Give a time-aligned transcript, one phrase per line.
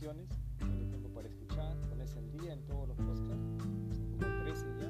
[0.00, 3.68] Reflexiones, tener tiempo para escuchar, ponerse al día en todos los podcasts,
[4.18, 4.88] como 13 ya,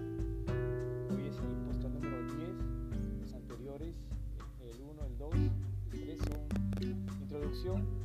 [1.13, 2.51] hoy es el podcast número 10,
[3.21, 3.97] los anteriores,
[4.61, 5.51] el 1, el 2, el
[5.91, 8.00] 3 son introducción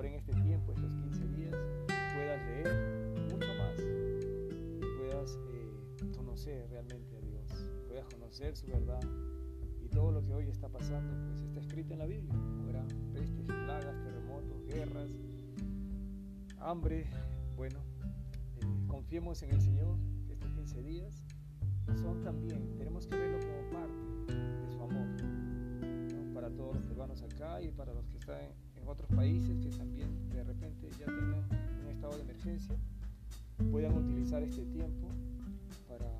[0.00, 1.54] ahora en este tiempo, estos 15 días,
[2.14, 9.02] puedas leer mucho más y puedas eh, conocer realmente a Dios, puedas conocer su verdad
[9.84, 12.32] y todo lo que hoy está pasando pues está escrito en la Biblia.
[12.62, 15.10] Habrá pestes, plagas, terremotos, guerras,
[16.60, 17.06] hambre.
[17.54, 17.80] Bueno,
[18.56, 19.98] eh, confiemos en el Señor
[20.30, 21.22] estos 15 días
[22.00, 25.08] son también, tenemos que verlo como parte de su amor
[26.32, 30.08] para todos los peruanos acá y para los que están en otros países que también
[30.30, 31.44] de repente ya tengan
[31.82, 32.76] un estado de emergencia,
[33.70, 35.08] puedan utilizar este tiempo
[35.88, 36.10] para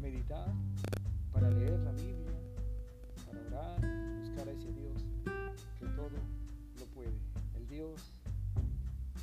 [0.00, 0.52] meditar,
[1.32, 2.38] para leer la Biblia,
[3.26, 5.04] para orar, buscar a ese Dios
[5.78, 6.10] que todo
[6.78, 7.18] lo puede,
[7.56, 8.12] el Dios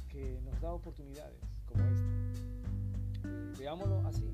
[0.09, 3.59] que nos da oportunidades como esta.
[3.59, 4.29] Veámoslo así,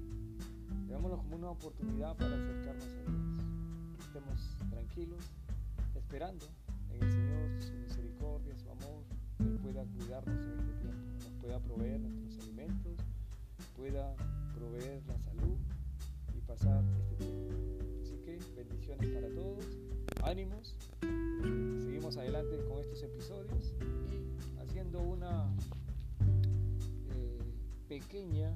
[0.88, 3.20] veámoslo como una oportunidad para acercarnos a Dios.
[4.00, 5.24] Estemos tranquilos,
[5.96, 6.46] esperando
[7.60, 9.04] su misericordia, su amor,
[9.40, 12.98] Él pueda cuidarnos en este tiempo, nos pueda proveer nuestros alimentos,
[13.76, 14.16] pueda
[14.54, 15.58] proveer la salud
[16.36, 17.54] y pasar este tiempo.
[18.02, 19.66] Así que bendiciones para todos,
[20.24, 20.76] ánimos,
[21.82, 25.50] seguimos adelante con estos episodios y haciendo una
[27.16, 27.40] eh,
[27.88, 28.56] pequeña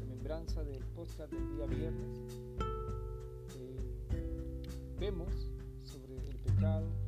[0.00, 2.18] remembranza del podcast del día viernes.
[3.58, 3.76] eh,
[4.98, 5.50] vemos
[5.84, 7.07] sobre el pecado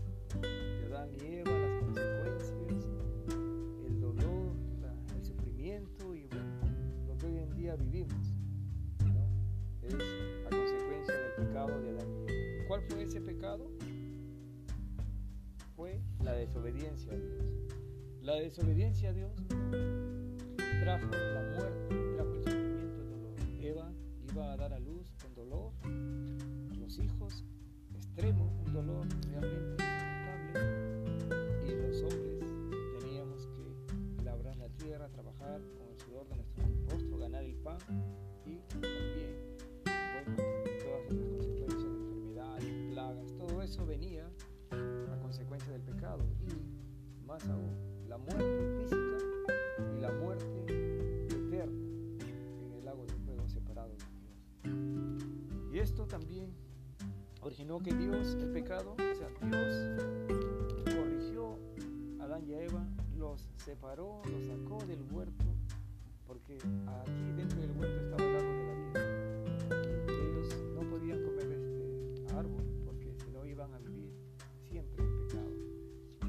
[1.00, 2.92] Adán y Eva, las consecuencias,
[3.86, 4.52] el dolor,
[4.82, 6.60] la- el sufrimiento y bueno,
[7.06, 8.34] lo que hoy en día vivimos.
[9.82, 12.06] Es a consecuencia del pecado de Adán.
[12.68, 13.70] ¿Cuál fue ese pecado?
[15.74, 17.44] Fue la desobediencia a Dios.
[18.20, 19.32] La desobediencia a Dios
[20.82, 23.34] trajo la muerte, trajo el sufrimiento, el dolor.
[23.62, 23.92] Eva
[24.30, 25.72] iba a dar a luz con dolor,
[26.78, 27.42] los hijos
[27.94, 29.89] extremo, un dolor realmente
[35.58, 37.78] con el sudor de nuestro rostro, ganar el pan
[38.46, 44.30] y también, todas esas consecuencias de enfermedades, plagas, todo eso venía
[44.70, 47.76] a consecuencia del pecado y más aún
[48.08, 49.18] la muerte física
[49.96, 50.64] y la muerte
[51.28, 51.72] eterna
[52.60, 55.72] en el lago de fuego separado de Dios.
[55.72, 56.52] Y esto también
[57.40, 61.58] originó que Dios, el pecado, o sea, Dios corrigió
[62.20, 62.86] a Adán y a Eva,
[63.20, 65.44] los separó, los sacó del huerto,
[66.26, 70.08] porque allí dentro del huerto estaba el árbol de la vida.
[70.08, 74.10] Ellos no podían comer este árbol, porque si no iban a vivir
[74.70, 75.50] siempre en pecado.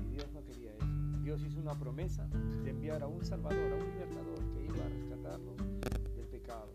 [0.06, 0.86] Y Dios no quería eso.
[1.24, 4.90] Dios hizo una promesa de enviar a un Salvador, a un libertador que iba a
[4.90, 5.58] rescatarlos
[6.14, 6.74] del pecado.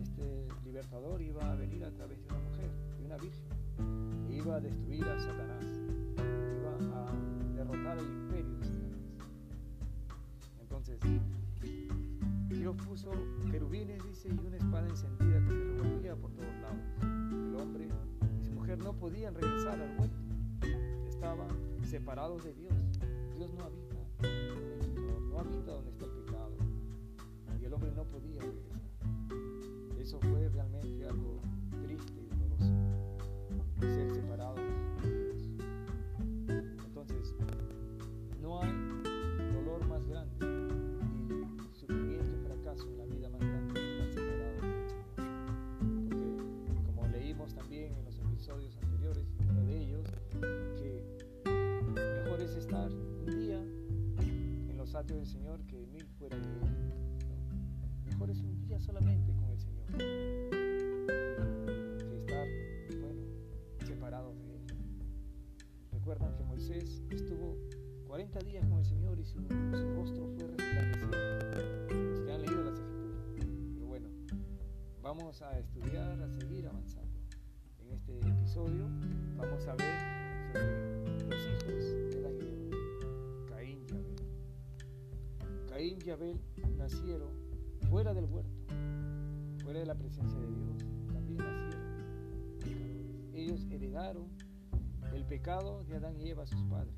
[0.00, 4.56] Este libertador iba a venir a través de una mujer, de una virgen, e iba
[4.56, 5.66] a destruir a Satanás,
[7.70, 8.98] derrotar imperio de Satanás.
[10.60, 11.00] Entonces,
[12.48, 13.10] Dios puso
[13.50, 16.78] querubines, dice, y una espada encendida que se revolvía por todos lados.
[17.02, 17.88] El hombre
[18.40, 20.18] y su mujer no podían regresar al huerto
[21.08, 21.48] estaban
[21.84, 22.72] separados de Dios.
[23.36, 23.90] Dios no habita
[25.30, 26.52] no habita donde está el pecado.
[27.60, 28.80] Y el hombre no podía regresar.
[29.98, 31.39] Eso fue realmente algo
[55.00, 56.60] atrios del Señor que mil fuera de él.
[56.60, 56.66] ¿no?
[58.04, 60.66] Mejor es un día solamente con el Señor que
[62.16, 62.46] estar,
[63.00, 63.22] bueno,
[63.86, 64.62] separados de Él.
[65.90, 67.56] Recuerdan que Moisés estuvo
[68.08, 71.16] 40 días con el Señor y su, su rostro fue resplandeciente.
[71.94, 73.24] Los que han leído las escrituras.
[73.74, 74.10] Pero bueno,
[75.02, 77.18] vamos a estudiar, a seguir avanzando.
[77.78, 78.86] En este episodio
[79.38, 80.19] vamos a ver
[86.12, 86.40] Abel
[86.76, 87.30] nacieron
[87.88, 88.50] fuera del huerto,
[89.62, 90.78] fuera de la presencia de Dios,
[91.12, 91.80] también nacieron.
[93.34, 94.28] Ellos heredaron
[95.14, 96.94] el pecado de Adán y Eva, sus padres,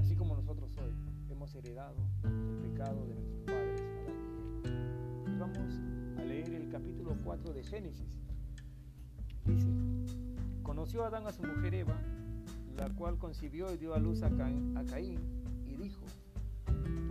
[0.00, 0.92] así como nosotros hoy
[1.30, 3.82] hemos heredado el pecado de nuestros padres,
[5.38, 5.80] vamos
[6.18, 8.18] a leer el capítulo 4 de Génesis.
[9.44, 9.68] Dice,
[10.62, 12.00] conoció Adán a su mujer Eva,
[12.76, 15.20] la cual concibió y dio a luz a a Caín
[15.66, 16.02] y dijo,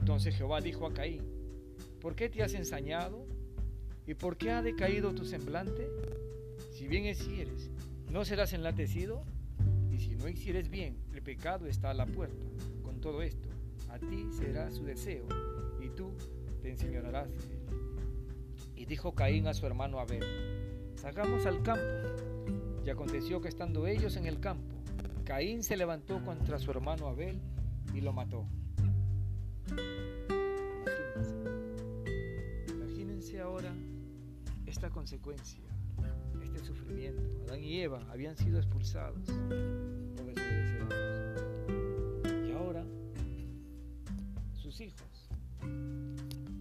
[0.00, 1.22] Entonces Jehová dijo a Caín,
[2.00, 3.26] ¿por qué te has ensañado?
[4.06, 5.88] ¿Y por qué ha decaído tu semblante?
[6.72, 7.70] Si bien hicieres,
[8.10, 9.24] ¿no serás enlatecido?
[9.90, 12.46] Y si no hicieres bien, el pecado está a la puerta.
[12.82, 13.48] Con todo esto,
[13.90, 15.26] a ti será su deseo,
[15.80, 16.12] y tú
[16.62, 17.30] te él.
[18.76, 20.24] Y dijo Caín a su hermano Abel,
[20.96, 21.82] salgamos al campo.
[22.84, 24.74] Y aconteció que estando ellos en el campo,
[25.24, 27.40] Caín se levantó contra su hermano Abel
[27.94, 28.46] y lo mató.
[29.70, 31.34] Imagínense.
[32.72, 33.72] Imagínense ahora
[34.66, 35.62] esta consecuencia,
[36.42, 37.22] este sufrimiento.
[37.46, 39.26] Adán y Eva habían sido expulsados
[40.16, 40.28] por.
[42.46, 42.84] Y ahora,
[44.52, 45.28] sus hijos,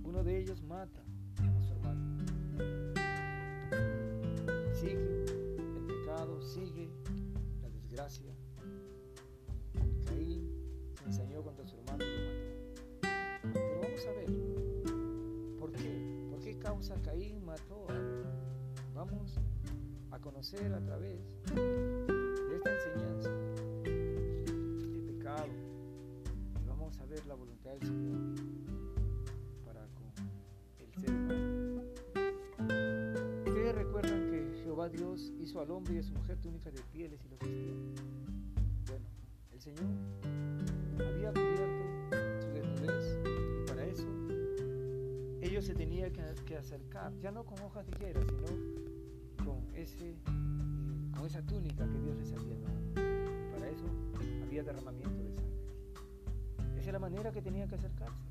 [0.04, 1.02] uno de ellos mata
[1.38, 2.18] a su hermano.
[4.74, 6.90] Sigue el pecado, sigue
[7.62, 8.34] la desgracia.
[10.06, 10.50] Caín
[10.98, 12.06] se ensañó contra su hermano.
[14.08, 14.26] Ver,
[15.60, 16.28] ¿por qué?
[16.30, 17.94] ¿Por qué causa Caín mató a?
[18.96, 19.38] Vamos
[20.12, 21.20] a conocer a través
[21.54, 23.30] de esta enseñanza,
[23.84, 25.48] este pecado,
[26.64, 28.18] y vamos a ver la voluntad del Señor
[29.66, 30.08] para con
[30.80, 31.84] el ser humano.
[33.46, 37.20] Ustedes recuerdan que Jehová Dios hizo al hombre y a su mujer túnicas de pieles
[37.26, 37.74] y los vestía.
[38.88, 39.06] Bueno,
[39.52, 39.86] el Señor
[46.58, 50.16] acercar, ya no con hojas de higuera, sino con, ese, eh,
[51.16, 53.52] con esa túnica que Dios les había dado.
[53.54, 53.86] Para eso
[54.44, 56.78] había derramamiento de sangre.
[56.78, 58.28] Esa es la manera que tenían que acercarse.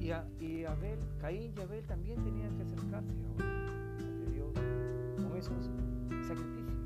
[0.00, 4.54] Y, a, y Abel, Caín y Abel también tenían que acercarse ahora ante Dios
[5.16, 5.70] con esos
[6.26, 6.76] sacrificios,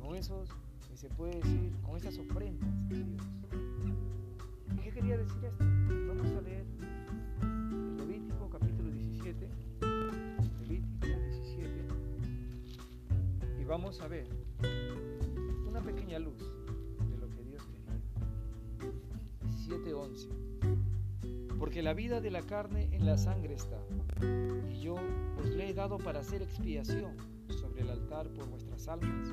[0.00, 0.48] con esos,
[0.88, 3.22] que se puede decir, con esas ofrendas a Dios.
[4.74, 5.64] ¿Y qué quería decir esto?
[6.08, 6.59] Vamos a leer
[13.70, 14.26] vamos a ver
[15.68, 16.42] una pequeña luz
[17.08, 17.94] de lo que Dios quería.
[19.46, 20.28] 17.11.
[21.56, 23.80] Porque la vida de la carne en la sangre está,
[24.68, 24.96] y yo
[25.38, 27.16] os le he dado para hacer expiación
[27.60, 29.28] sobre el altar por vuestras almas,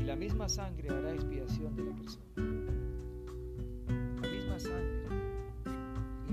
[0.00, 2.24] y la misma sangre hará expiación de la persona.
[4.20, 5.04] La misma sangre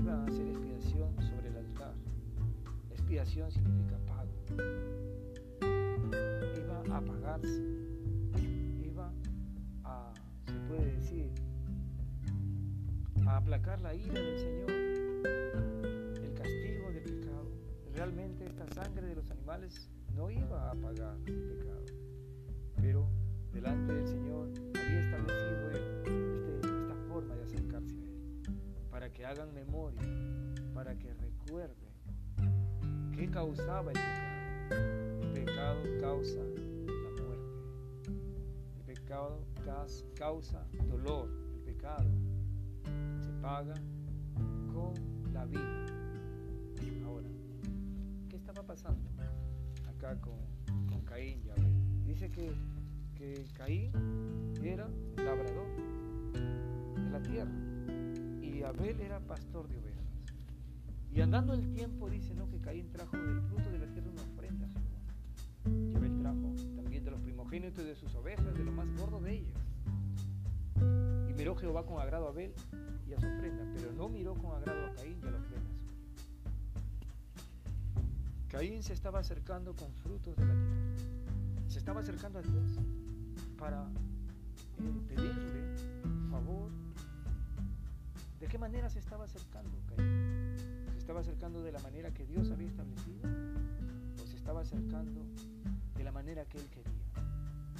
[0.00, 1.94] iba a hacer expiación sobre el altar.
[2.90, 4.32] Expiación significa pago
[6.98, 7.62] apagarse,
[8.84, 9.12] iba
[9.84, 10.12] a,
[10.46, 11.30] se puede decir,
[13.26, 17.50] a aplacar la ira del Señor, el castigo del pecado.
[17.94, 21.84] Realmente esta sangre de los animales no iba a apagar el pecado,
[22.76, 23.08] pero
[23.52, 28.42] delante del Señor había establecido él este, esta forma de acercarse a Él,
[28.90, 30.00] para que hagan memoria,
[30.74, 31.92] para que recuerden
[33.14, 34.36] qué causaba el pecado.
[35.22, 36.40] El pecado causa
[40.14, 41.28] causa dolor.
[41.54, 42.10] El pecado
[43.20, 43.74] se paga
[44.72, 44.94] con
[45.32, 45.86] la vida.
[47.04, 47.28] Ahora,
[48.28, 49.08] ¿qué estaba pasando
[49.88, 50.36] acá con,
[51.04, 52.04] Caín y Abel?
[52.04, 52.52] Dice que,
[53.14, 53.92] que Caín
[54.62, 55.66] era labrador
[56.94, 57.52] de la tierra
[58.42, 60.04] y Abel era pastor de ovejas.
[61.12, 62.48] Y andando el tiempo dice ¿no?
[62.48, 65.92] que Caín trajo del fruto de la tierra una ofrenda a Jehová.
[65.92, 66.75] Y Abel trajo
[67.46, 69.54] primogénitos de sus ovejas, de lo más gordo de ellas.
[71.28, 72.52] Y miró Jehová con agrado a Abel
[73.08, 75.70] y a su ofrenda, pero no miró con agrado a Caín y a la ofrenda
[75.76, 75.92] suya.
[78.48, 81.68] Caín se estaba acercando con frutos de la tierra.
[81.68, 82.78] Se estaba acercando a Dios
[83.58, 83.82] para
[84.78, 85.76] eh, pedirle
[86.30, 86.70] favor
[88.40, 90.56] ¿De qué manera se estaba acercando Caín?
[90.92, 93.28] ¿Se estaba acercando de la manera que Dios había establecido?
[94.22, 95.20] ¿O se estaba acercando
[95.96, 97.15] de la manera que él quería?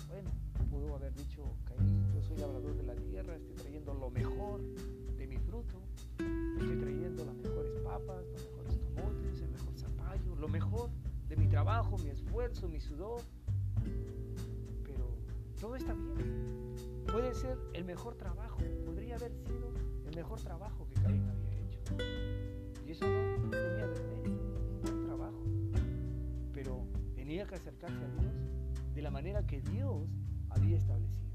[0.08, 0.30] Bueno,
[0.70, 4.60] pudo haber dicho Caín, yo soy labrador de la tierra, estoy trayendo lo mejor
[5.16, 5.80] de mi fruto,
[6.18, 10.90] estoy trayendo las mejores papas, los mejores tomates, el mejor zapallo, lo mejor
[11.28, 13.20] de mi trabajo, mi esfuerzo, mi sudor.
[14.84, 15.16] Pero
[15.60, 16.74] todo está bien.
[17.06, 19.72] Puede ser el mejor trabajo, podría haber sido
[20.16, 21.82] mejor trabajo que Caín había hecho.
[22.86, 25.42] Y eso no tenía de un buen trabajo.
[26.54, 28.55] Pero tenía que acercarse a Dios
[28.96, 30.08] de la manera que Dios
[30.48, 31.26] había establecido.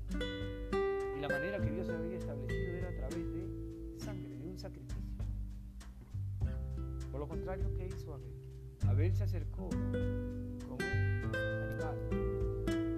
[1.16, 4.98] Y la manera que Dios había establecido era a través de sangre, de un sacrificio.
[7.12, 8.34] Por lo contrario, ¿qué hizo Abel?
[8.88, 11.98] Abel se acercó con un animal,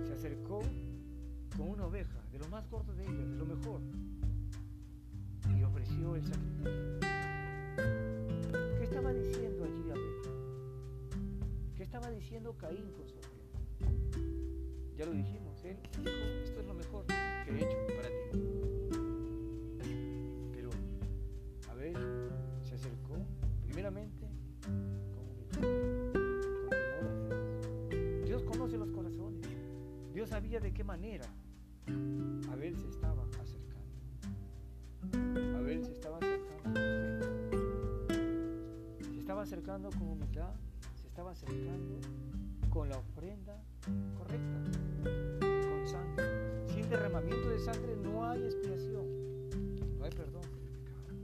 [0.08, 0.62] se acercó
[1.58, 3.82] con una oveja, de lo más corto de ellas, de lo mejor,
[5.58, 7.00] y ofreció el sacrificio.
[8.78, 10.22] ¿Qué estaba diciendo allí Abel?
[11.76, 13.33] ¿Qué estaba diciendo Caín con su?
[14.98, 16.10] Ya lo dijimos, él dijo,
[16.44, 18.40] esto es lo mejor que he hecho para ti.
[20.54, 20.70] Pero
[21.70, 21.98] Abel
[22.62, 23.26] se acercó
[23.64, 24.28] primeramente
[24.64, 25.48] con Dios.
[28.26, 29.42] Dios conoce los corazones.
[30.14, 31.26] Dios sabía de qué manera
[32.52, 33.24] Abel se estaba
[35.58, 36.80] Abel se estaba acercando
[39.00, 40.54] Se estaba acercando con humildad,
[41.02, 42.00] se estaba acercando
[42.70, 43.62] con la ofrenda
[44.18, 44.33] correcta,
[47.64, 49.06] sangre no hay expiación,
[49.98, 51.16] no hay perdón el pecado.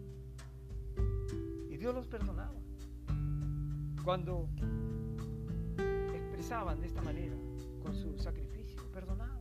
[1.70, 2.60] Y Dios los perdonaba.
[4.04, 4.48] Cuando
[6.14, 7.36] expresaban de esta manera,
[7.84, 9.40] con su sacrificio, perdonaban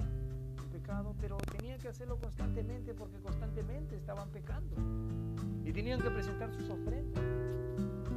[1.20, 4.76] pero tenían que hacerlo constantemente porque constantemente estaban pecando.
[5.64, 7.22] Y tenían que presentar sus ofrendas.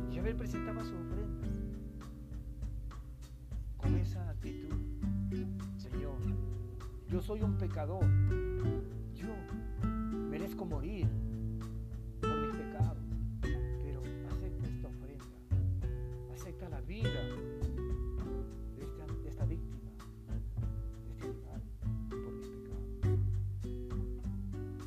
[0.10, 1.50] Y Abel presentaba sus ofrendas
[3.78, 4.74] con esa actitud.
[5.78, 6.16] Señor,
[7.10, 8.06] yo soy un pecador.
[10.66, 11.08] Morir
[12.22, 13.04] por mis pecados.
[13.42, 15.26] Pero acepta esta ofrenda.
[16.34, 17.10] Acepta la vida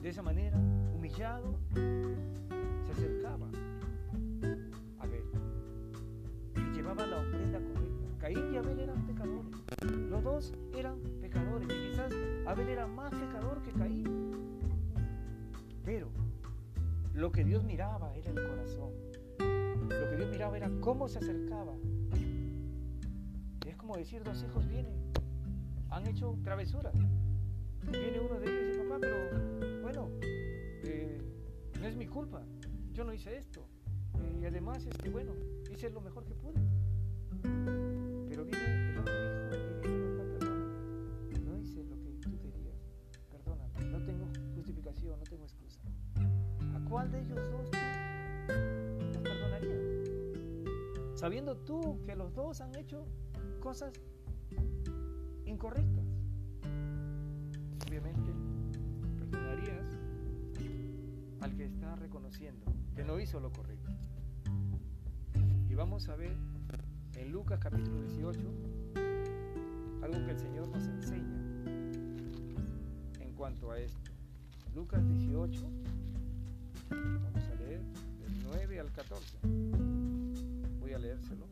[0.04, 0.58] De esa manera,
[0.94, 3.48] humillado, se acercaba
[4.98, 5.24] a Abel
[6.56, 8.18] y llevaba la ofrenda correcta.
[8.18, 9.64] Caín y Abel eran pecadores.
[10.10, 12.12] Los dos eran pecadores y quizás
[12.46, 13.13] Abel era más
[17.24, 18.92] lo que Dios miraba era el corazón.
[19.38, 21.72] Lo que Dios miraba era cómo se acercaba.
[23.66, 24.92] Es como decir, dos hijos vienen,
[25.88, 26.92] han hecho travesuras.
[27.90, 31.18] Viene uno de ellos y dice, papá, pero bueno, eh,
[31.80, 32.42] no es mi culpa,
[32.92, 33.66] yo no hice esto.
[34.42, 35.32] Y además, este, bueno,
[35.72, 36.60] hice lo mejor que pude.
[47.10, 47.70] De ellos dos
[49.12, 49.82] tú perdonarías?
[51.14, 53.06] Sabiendo tú que los dos han hecho
[53.60, 53.92] cosas
[55.44, 56.04] incorrectas.
[57.86, 58.32] Obviamente,
[61.40, 63.90] al que está reconociendo que no hizo lo correcto.
[65.68, 66.34] Y vamos a ver
[67.16, 68.40] en Lucas capítulo 18
[70.02, 71.36] algo que el Señor nos enseña
[73.20, 74.10] en cuanto a esto.
[74.74, 75.70] Lucas 18,
[77.22, 79.38] vamos a leer del 9 al 14.
[80.80, 81.46] Voy a leérselo.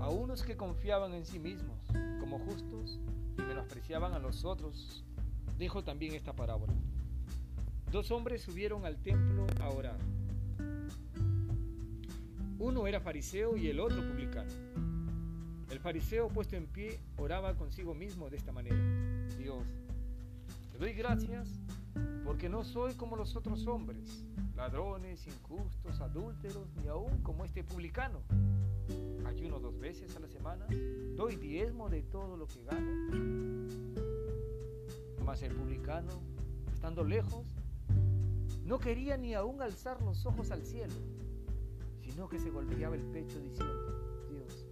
[0.00, 1.78] A unos que confiaban en sí mismos
[2.20, 2.98] como justos
[3.36, 5.04] y menospreciaban a los otros,
[5.58, 6.72] dijo también esta parábola.
[7.90, 9.98] dos hombres subieron al templo a orar.
[12.58, 14.50] Uno era fariseo y el otro publicano.
[15.70, 18.76] El fariseo puesto en pie oraba consigo mismo de esta manera.
[19.38, 19.64] Dios,
[20.72, 21.48] te doy gracias
[22.28, 24.22] porque no soy como los otros hombres,
[24.54, 28.20] ladrones, injustos, adúlteros, ni aún como este publicano.
[29.24, 30.66] Ayuno dos veces a la semana,
[31.16, 33.66] doy diezmo de todo lo que gano.
[35.24, 36.20] Mas el publicano,
[36.70, 37.46] estando lejos,
[38.62, 40.92] no quería ni aún alzar los ojos al cielo,
[42.02, 44.66] sino que se golpeaba el pecho diciendo, Dios,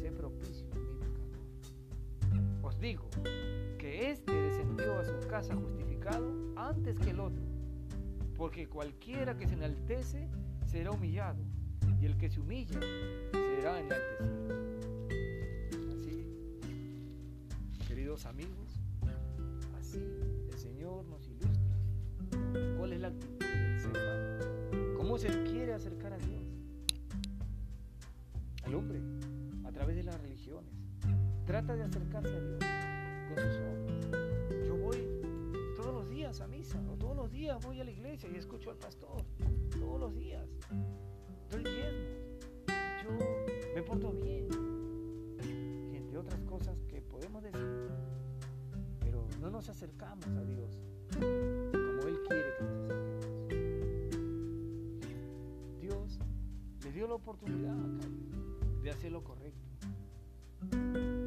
[0.00, 2.62] sé propicio a mi pecador.
[2.62, 3.10] Os digo
[3.76, 5.91] que éste descendió a su casa justificado
[6.56, 7.42] antes que el otro,
[8.36, 10.28] porque cualquiera que se enaltece
[10.66, 11.42] será humillado,
[12.00, 12.80] y el que se humilla
[13.32, 14.72] será enaltecido.
[15.92, 16.26] Así,
[17.86, 18.80] queridos amigos,
[19.78, 20.02] así
[20.50, 21.76] el Señor nos ilustra
[22.78, 26.42] cuál es la actitud del ser humano, cómo se quiere acercar a Dios,
[28.64, 29.00] al hombre,
[29.64, 30.72] a través de las religiones.
[31.46, 32.58] Trata de acercarse a Dios
[33.28, 33.91] con sus obras.
[36.40, 39.22] A misa, o todos los días voy a la iglesia y escucho al pastor,
[39.78, 40.48] todos los días.
[41.50, 41.98] Doy diezmo,
[43.02, 43.10] yo
[43.74, 44.48] me porto bien,
[45.92, 47.90] y entre otras cosas que podemos decir,
[49.00, 50.80] pero no nos acercamos a Dios
[51.12, 53.42] como Él quiere que nos acerquemos.
[55.80, 56.18] Dios
[56.82, 59.66] le dio la oportunidad a Caín de hacer lo correcto.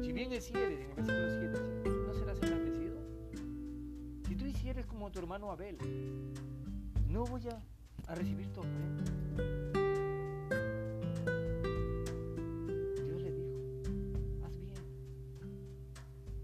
[0.02, 1.75] Si bien hicieres, en el versículo 7,
[4.86, 5.76] como tu hermano Abel,
[7.08, 7.62] no voy a,
[8.10, 9.04] a recibir tu ofrenda.
[13.04, 13.48] Dios le dijo,
[14.44, 14.74] haz bien,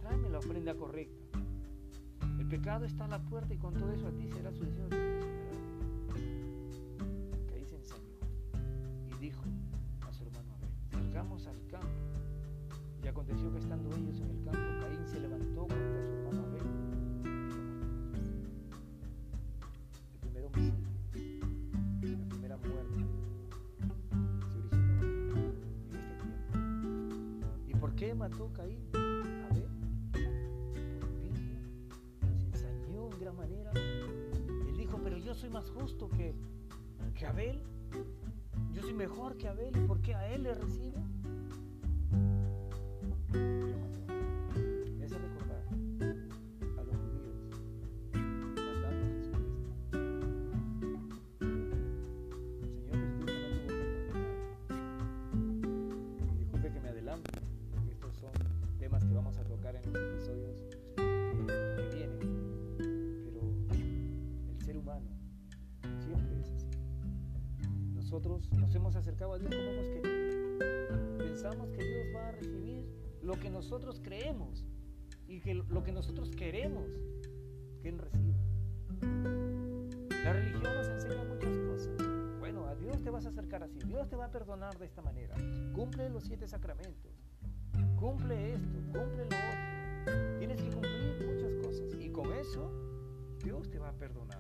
[0.01, 1.39] tráeme la ofrenda correcta.
[2.39, 4.89] El pecado está a la puerta y con todo eso a ti será su deseo.
[7.49, 8.19] Caín se ensañó
[9.09, 9.43] y dijo
[10.09, 11.89] a su hermano Abel, salgamos al campo.
[13.03, 15.92] Y aconteció que estando ellos en el campo, Caín se levantó contra
[28.23, 29.67] mató Caín Abel?
[30.13, 31.59] Por envidia,
[32.53, 33.73] se ensañó en gran manera.
[33.75, 36.33] Él dijo, pero yo soy más justo que,
[37.17, 37.61] que Abel.
[38.73, 39.77] Yo soy mejor que Abel.
[39.77, 41.03] ¿Y por qué a él le recibe?
[68.25, 70.59] Nos hemos acercado a Dios como hemos querido.
[71.19, 72.87] Pensamos que Dios va a recibir
[73.21, 74.65] lo que nosotros creemos
[75.27, 76.87] y que lo que nosotros queremos
[77.81, 78.39] que Él reciba.
[80.25, 82.39] La religión nos enseña muchas cosas.
[82.39, 85.03] Bueno, a Dios te vas a acercar así, Dios te va a perdonar de esta
[85.03, 85.35] manera.
[85.75, 87.13] Cumple los siete sacramentos,
[87.99, 90.39] cumple esto, cumple lo otro.
[90.39, 92.71] Tienes que cumplir muchas cosas y con eso
[93.43, 94.32] Dios te va a perdonar.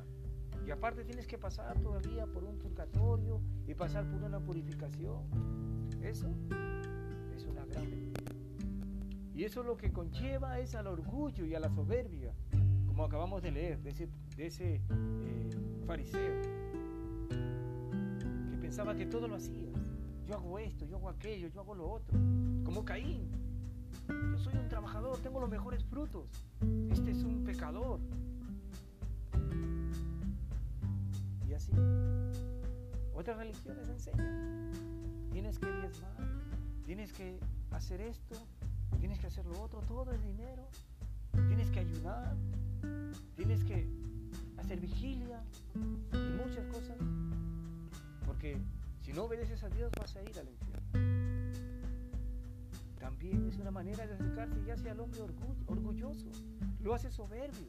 [0.66, 5.22] Y aparte tienes que pasar todavía por un purgatorio y pasar por una purificación.
[6.02, 6.28] Eso
[7.34, 8.32] es una gran mentira.
[9.34, 12.34] Y eso lo que conlleva es al orgullo y a la soberbia,
[12.86, 15.50] como acabamos de leer, de ese, eh,
[15.86, 16.42] fariseo,
[18.50, 19.72] que pensaba que todo lo hacía.
[20.26, 22.18] Yo hago esto, yo hago aquello, yo hago lo otro.
[22.64, 23.30] Como Caín.
[24.08, 26.28] Yo soy un trabajador, tengo los mejores frutos.
[26.90, 28.00] Este es un pecador.
[31.54, 31.72] Así.
[33.14, 34.70] Otras religiones enseñan.
[35.30, 36.16] Tienes que diezmar,
[36.84, 37.38] tienes que
[37.70, 38.36] hacer esto,
[38.98, 40.66] tienes que hacer lo otro, todo es dinero.
[41.48, 42.36] Tienes que ayudar,
[43.36, 43.88] tienes que
[44.58, 45.42] hacer vigilia
[45.74, 45.78] y
[46.42, 46.98] muchas cosas.
[48.26, 48.58] Porque
[49.00, 50.82] si no obedeces a Dios vas a ir al infierno.
[52.98, 56.30] También es una manera de acercarse y hace al hombre orgu- orgulloso.
[56.80, 57.68] Lo hace soberbio.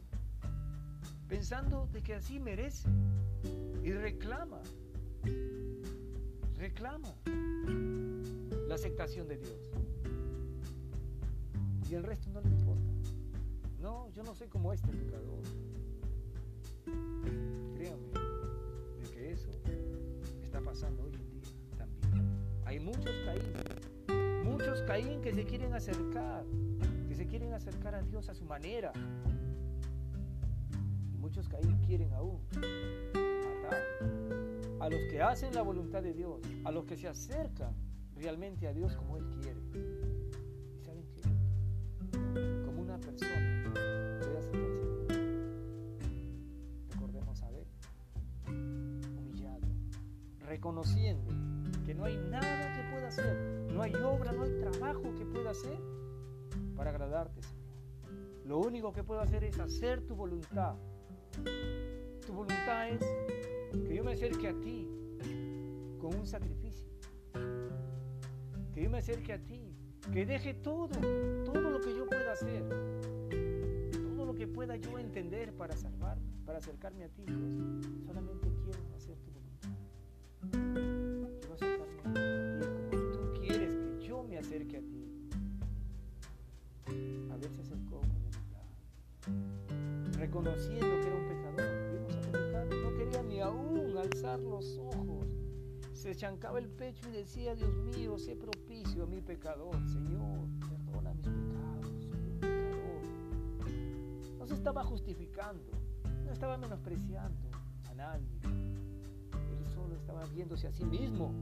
[1.30, 2.90] Pensando de que así merece.
[3.84, 4.62] Y reclama.
[6.58, 7.14] Reclama
[8.68, 9.60] la aceptación de Dios.
[11.90, 12.92] Y el resto no le importa.
[13.80, 15.44] No, yo no soy como este pecador.
[17.76, 18.08] Créame
[19.02, 19.50] de que eso
[20.42, 22.38] está pasando hoy en día también.
[22.66, 26.46] Hay muchos Caín, muchos Caín que se quieren acercar,
[27.10, 28.94] que se quieren acercar a Dios a su manera.
[31.14, 32.40] Y muchos Caín quieren aún
[34.80, 37.74] a los que hacen la voluntad de Dios, a los que se acercan
[38.16, 39.60] realmente a Dios como Él quiere.
[40.76, 41.22] ¿Y saben qué?
[42.66, 45.18] Como una persona puede acercarse a Dios.
[46.92, 47.68] Recordemos a ver,
[49.18, 49.68] humillado,
[50.48, 51.32] reconociendo
[51.86, 53.38] que no hay nada que pueda hacer,
[53.72, 55.78] no hay obra, no hay trabajo que pueda hacer
[56.76, 57.64] para agradarte, Señor.
[58.46, 60.76] Lo único que puedo hacer es hacer tu voluntad.
[62.26, 63.02] Tu voluntad es
[63.82, 64.88] que yo me acerque a ti
[66.00, 66.88] con un sacrificio.
[68.74, 69.74] Que yo me acerque a ti,
[70.12, 70.90] que deje todo,
[71.46, 72.64] todo lo que yo pueda hacer,
[74.16, 77.54] todo lo que pueda yo entender para salvarme, para acercarme a ti, Dios.
[78.06, 79.70] Solamente quiero hacer tu voluntad.
[81.40, 85.08] Quiero acercarme a ti como tú quieres que yo me acerque a ti.
[87.32, 88.68] A ver, se acercó con humildad,
[90.20, 91.33] reconociendo que era un pecador.
[94.24, 95.28] Los ojos.
[95.94, 99.76] Se chancaba el pecho y decía, Dios mío, sé propicio a mi pecador.
[99.88, 102.08] Señor, perdona mis pecados,
[102.40, 103.02] pecador.
[104.40, 105.72] No se estaba justificando,
[106.26, 107.50] no estaba menospreciando
[107.90, 108.28] a nadie.
[108.44, 111.34] Él solo estaba viéndose a sí mismo.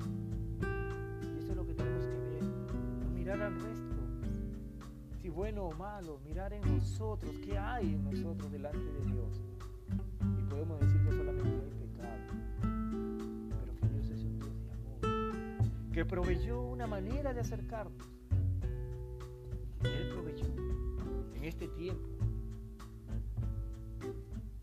[1.23, 3.91] Y eso es lo que tenemos que ver, no mirar al resto
[5.21, 9.39] si bueno o malo, mirar en nosotros, qué hay en nosotros delante de Dios.
[10.39, 10.90] Y podemos decir
[15.91, 18.07] que proveyó una manera de acercarnos.
[19.83, 20.45] Él proveyó
[21.35, 22.07] en este tiempo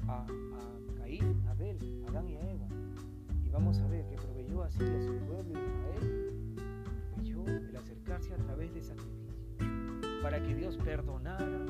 [0.06, 2.66] a, a Caín, a Abel, a Adán y a Eva.
[3.44, 6.54] Y vamos a ver que proveyó así a su pueblo Israel,
[7.14, 9.18] proveyó el acercarse a través de sacrificio
[10.22, 11.66] para que Dios perdonara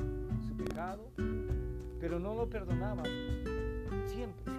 [0.47, 1.11] su pecado,
[1.99, 3.03] pero no lo perdonaba
[4.05, 4.53] siempre,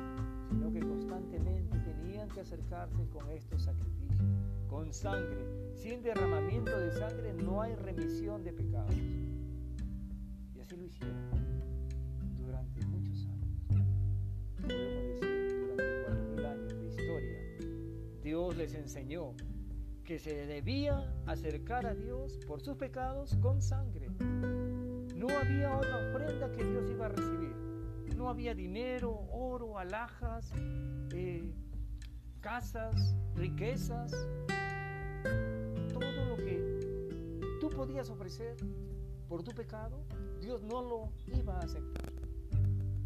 [0.49, 5.45] sino que constantemente tenían que acercarse con estos sacrificios, con sangre.
[5.75, 8.95] Sin derramamiento de sangre no hay remisión de pecados.
[10.55, 11.17] Y así lo hicieron
[12.39, 13.67] durante muchos años.
[13.67, 17.39] Podemos decir, durante cuatro mil años de historia,
[18.23, 19.35] Dios les enseñó
[20.05, 24.09] que se debía acercar a Dios por sus pecados con sangre.
[25.17, 27.55] No había otra ofrenda que Dios iba a recibir.
[28.17, 30.53] No había dinero, oro, alhajas,
[31.13, 31.53] eh,
[32.41, 34.13] casas, riquezas.
[35.93, 38.57] Todo lo que tú podías ofrecer
[39.29, 40.05] por tu pecado,
[40.41, 42.13] Dios no lo iba a aceptar.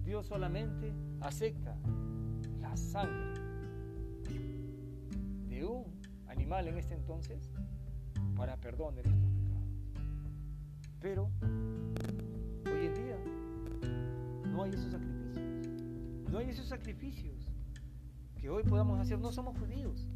[0.04, 1.76] Dios solamente acepta
[2.60, 3.40] la sangre
[5.48, 5.84] de un
[6.28, 7.50] animal en este entonces
[8.36, 9.68] para perdón de nuestros pecados.
[11.00, 11.30] Pero
[12.66, 13.18] hoy en día
[14.46, 16.30] no hay esos sacrificios.
[16.30, 17.43] No hay esos sacrificios
[18.44, 19.18] que hoy podamos hacer.
[19.18, 20.06] No somos judíos.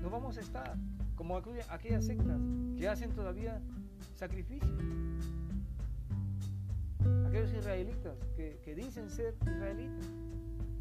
[0.00, 0.74] No vamos a estar
[1.16, 2.40] como aquellas sectas
[2.78, 3.60] que hacen todavía
[4.16, 4.70] sacrificios.
[7.26, 10.08] Aquellos israelitas que, que dicen ser israelitas,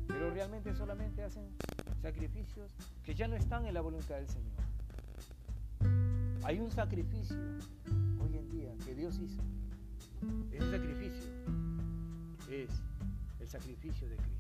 [0.08, 1.44] pero realmente solamente hacen
[2.02, 2.72] sacrificios
[3.04, 4.54] que ya no están en la voluntad del Señor.
[6.46, 7.36] Hay un sacrificio
[8.24, 9.42] hoy en día que Dios hizo.
[10.54, 11.32] Ese sacrificio
[12.50, 12.70] es
[13.42, 14.39] el sacrificio de Cristo.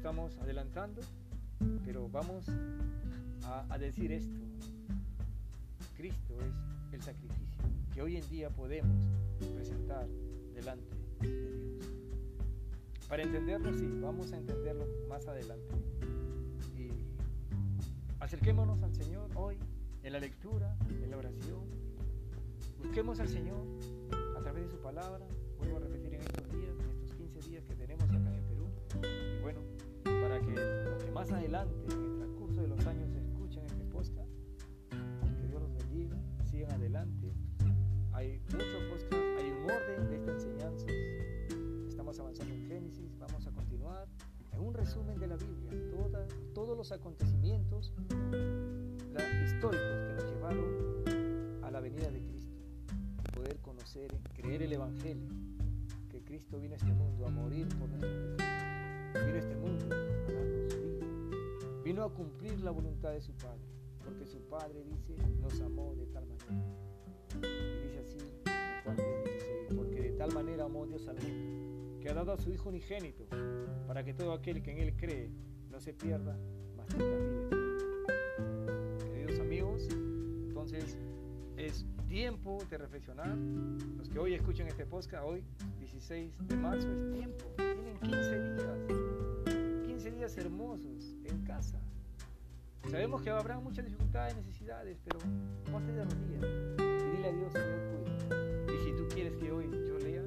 [0.00, 1.02] Estamos adelantando,
[1.84, 2.46] pero vamos
[3.44, 4.40] a, a decir esto.
[5.94, 9.04] Cristo es el sacrificio que hoy en día podemos
[9.54, 10.08] presentar
[10.54, 11.84] delante de Dios.
[13.10, 15.74] Para entenderlo, sí, vamos a entenderlo más adelante.
[16.78, 16.88] Y
[18.20, 19.58] acerquémonos al Señor hoy
[20.02, 21.66] en la lectura, en la oración.
[22.78, 23.66] Busquemos al Señor
[24.34, 25.26] a través de su palabra.
[25.58, 28.29] Vuelvo a repetir en estos días, en estos 15 días que tenemos acá
[30.54, 34.30] los que más adelante, en el transcurso de los años, escuchen este podcast,
[34.90, 36.16] que Dios los bendiga,
[36.50, 37.32] sigan adelante.
[38.12, 40.86] Hay muchos podcasts, hay un orden de esta enseñanza.
[41.88, 44.08] Estamos avanzando en Génesis, vamos a continuar
[44.52, 45.70] en un resumen de la Biblia,
[46.54, 47.92] todos los acontecimientos
[49.44, 52.56] históricos que nos llevaron a la venida de Cristo,
[53.34, 55.28] poder conocer, creer el Evangelio,
[56.08, 59.86] que Cristo vino a este mundo a morir por nuestros pecados, vino a este mundo
[59.94, 60.39] a
[62.04, 63.60] a cumplir la voluntad de su Padre,
[64.04, 66.64] porque su Padre dice, nos amó de tal manera.
[67.36, 68.18] Y dice así
[68.84, 72.50] Juan 16, porque de tal manera amó Dios al mundo, que ha dado a su
[72.50, 73.26] Hijo unigénito,
[73.86, 75.30] para que todo aquel que en Él cree
[75.70, 76.38] no se pierda,
[76.76, 77.50] mas tenga vida
[79.12, 80.98] Queridos amigos, entonces
[81.56, 83.36] es tiempo de reflexionar.
[83.96, 85.44] Los que hoy escuchan este podcast, hoy
[85.78, 87.44] 16 de marzo, es tiempo.
[87.56, 89.86] Tienen 15 días.
[89.86, 91.78] 15 días hermosos en casa.
[92.88, 95.20] Sabemos que habrá muchas dificultades, necesidades, pero
[95.70, 96.44] ponte de rodillas
[96.78, 98.74] y dile a Dios, Señor, cuida.
[98.74, 100.22] Y si tú quieres que hoy yo lea,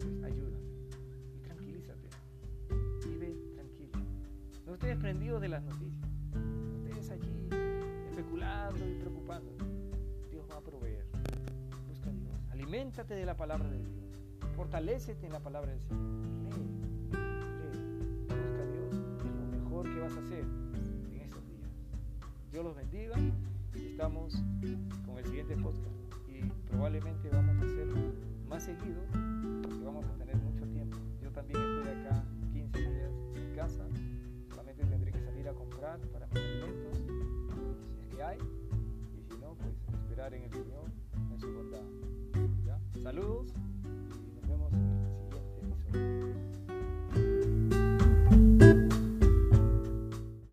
[0.00, 0.58] pues ayúdame.
[1.36, 2.08] Y tranquilízate.
[3.06, 3.92] Vive tranquilo.
[4.66, 6.08] No estés prendido de las noticias.
[6.34, 7.48] No estés allí
[8.10, 9.52] especulando y preocupando.
[10.30, 11.06] Dios va a proveer.
[11.88, 12.34] Busca a Dios.
[12.50, 13.92] Aliméntate de la palabra de Dios.
[14.56, 16.00] Fortalécete en la palabra del Señor.
[16.50, 17.18] Lee.
[17.60, 17.84] Lee.
[18.22, 18.94] Busca a Dios.
[19.24, 20.61] Es lo mejor que vas a hacer
[22.52, 23.16] Dios los bendiga.
[23.74, 24.34] Estamos
[25.06, 25.96] con el siguiente podcast
[26.28, 28.12] y probablemente vamos a hacerlo
[28.46, 29.00] más seguido
[29.62, 30.98] porque vamos a tener mucho tiempo.
[31.22, 33.86] Yo también estoy acá 15 días en casa,
[34.50, 36.98] solamente tendré que salir a comprar para mis alimentos,
[37.94, 38.38] si es que hay,
[39.16, 40.91] y si no, pues esperar en el Señor